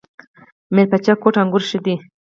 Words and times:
میربچه 0.73 1.13
کوټ 1.21 1.35
انګور 1.41 1.63
ښه 1.69 1.79
دي؟ 1.85 1.95